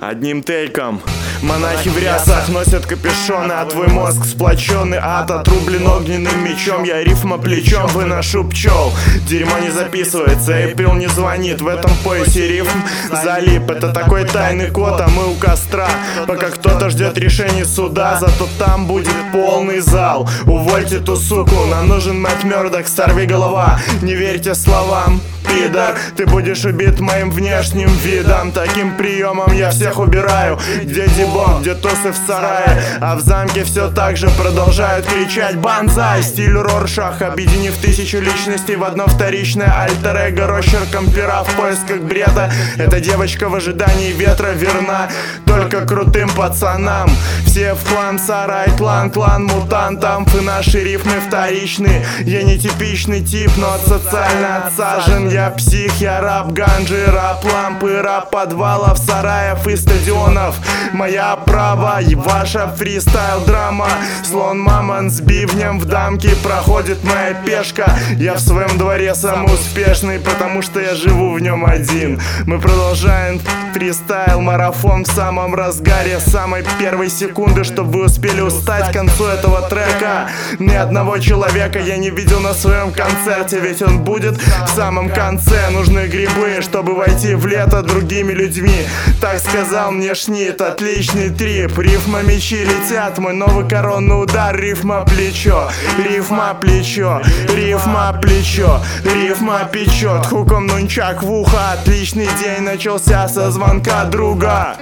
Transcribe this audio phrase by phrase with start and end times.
[0.00, 1.00] Одним тейком.
[1.42, 5.30] Монахи в рясах носят капюшоны А твой мозг сплоченный ад.
[5.30, 8.92] Отрублен огненным мечом Я рифма плечом выношу пчел.
[9.28, 12.78] Дерьмо не записывается, Эприл не звонит В этом поясе рифм
[13.10, 13.70] залип.
[13.70, 15.88] Это такой тайный код, а мы у костра.
[16.26, 20.28] Пока кто-то ждет решения суда Зато там будет полный зал.
[20.46, 25.94] Увольте ту суку, нам нужен Мэтт Мёрдок Сорви голова, не верьте словам пидор.
[26.16, 28.52] Ты будешь убит моим внешним видом.
[28.52, 30.58] Таким приемом я всех убираю.
[30.82, 32.82] Где дебон, где тусы в сарае?
[33.00, 38.84] А в замке все так же продолжают кричать Банзай, стиль Роршах Объединив тысячу личностей в
[38.84, 45.08] одно вторичное альтер-эго Росчерком пера в поисках бреда Эта девочка в ожидании ветра верна
[45.58, 47.10] Только крутым пацанам.
[47.44, 50.24] Все в клан сарай, клан, клан мутантам.
[50.38, 52.06] И наши рифмы вторичны.
[52.20, 55.28] Я не типичный тип, но социально отсажен.
[55.28, 60.54] Я псих, я раб ганджи, раб лампы, раб подвалов, сараев и стадионов.
[60.92, 63.88] Моя права и ваша фристайл драма.
[64.24, 67.98] Слон мамон с бивнем в дамке проходит моя пешка.
[68.16, 72.20] Я в своем дворе самый успешный, потому что я живу в нем один.
[72.46, 73.40] Мы продолжаем
[73.74, 79.68] фристайл, марафон в самом разгаре Самой первой секунды, чтобы вы успели устать к концу этого
[79.68, 80.30] трека.
[80.58, 85.70] Ни одного человека я не видел на своем концерте Ведь он будет в самом конце.
[85.70, 88.86] Нужны грибы, чтобы войти в лето другими людьми.
[89.20, 91.78] Так сказал мне Шнит, отличный трип.
[91.78, 94.56] Рифма мечи летят, мой новый коронный удар.
[94.56, 95.68] Рифма плечо,
[95.98, 97.22] рифма плечо,
[97.54, 104.76] рифма плечо Рифма печет, хуком нунчак в ухо Отличный день начался со звонка друга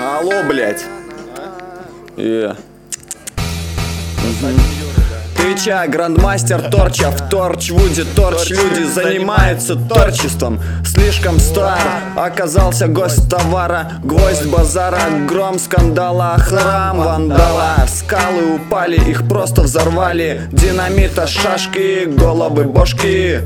[0.00, 0.84] Алло, блядь.
[2.16, 2.54] Е.
[5.36, 11.78] Твича, грандмастер торча В Торчвуде торч люди занимаются торчеством Слишком стар
[12.16, 13.92] оказался гость товара.
[14.04, 17.76] Гвоздь базара, гром скандала Храм вандала.
[17.88, 20.42] Скалы упали, их просто взорвали.
[20.52, 23.40] Динамита, шашки, головы, бошки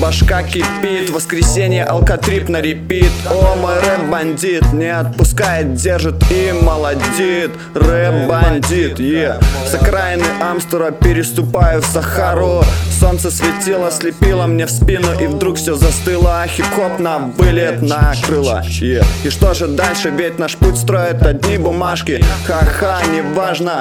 [0.00, 3.10] Башка кипит, воскресенье, алкотрип на репит.
[3.30, 7.50] О, мой рэп-бандит, не отпускает, держит и молодит.
[7.74, 9.38] Рэп-бандит, е.
[9.66, 12.62] С окраины Амстера переступаю в Сахару.
[13.00, 19.02] Солнце светило, слепило мне в спину И вдруг все застыло, хип-хоп на вылет накрыло е.
[19.24, 22.24] И что же дальше, ведь наш путь строят одни бумажки.
[22.46, 23.80] Ха-ха, неважно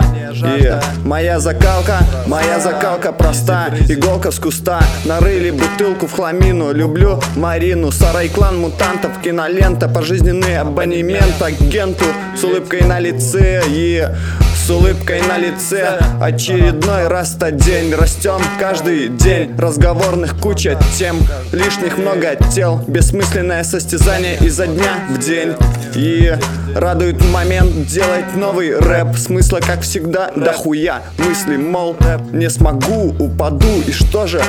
[0.58, 0.81] е.
[1.06, 3.70] Моя закалка, моя закалка проста.
[3.88, 6.74] Иголка с куста, нарыли бутылку в хламину.
[6.74, 9.20] Люблю Марину, сарай клан мутантов.
[9.22, 12.06] Кинолента, пожизненный абонемент агенту
[12.38, 14.16] С улыбкой на лице, е.
[14.56, 16.00] С улыбкой на лице.
[16.22, 17.94] Очередной раз то день.
[17.94, 19.54] Растем каждый день.
[19.58, 21.18] Разговорных куча тем.
[21.52, 22.82] Лишних много тел.
[22.88, 25.54] Бессмысленное состязание изо дня в день.
[25.96, 26.34] И
[26.76, 29.18] радует момент делать новый рэп.
[29.18, 31.02] Смысла как всегда дохуя.
[31.18, 31.98] Мысли, мол,
[32.32, 34.42] не смогу, упаду И что же,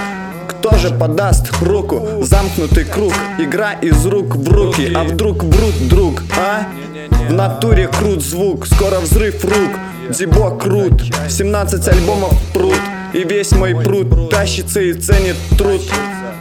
[0.49, 2.01] кто же подаст руку?
[2.23, 4.93] Замкнутый круг, игра из рук в руки.
[4.95, 6.67] А вдруг брут друг, а?
[7.29, 9.71] В натуре крут звук, скоро взрыв рук.
[10.11, 12.81] Дебо крут, 17 альбомов прут.
[13.13, 15.81] И весь мой пруд тащится и ценит труд.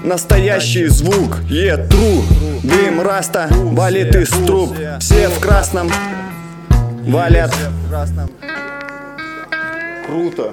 [0.04, 2.24] Настоящий звук, е, тру.
[2.64, 4.76] Дым раста, валит из труб.
[5.00, 5.90] Все в красном
[7.06, 7.54] валят.
[10.06, 10.52] Круто.